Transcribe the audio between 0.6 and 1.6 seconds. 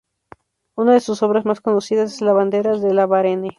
Una de sus obras